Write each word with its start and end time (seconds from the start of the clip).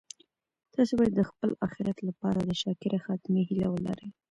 تاسي 0.73 0.93
باید 0.99 1.13
د 1.15 1.21
خپل 1.29 1.49
اخیرت 1.67 1.97
لپاره 2.07 2.39
د 2.43 2.51
شاکره 2.61 2.99
خاتمې 3.05 3.41
هیله 3.49 3.67
ولرئ. 3.71 4.09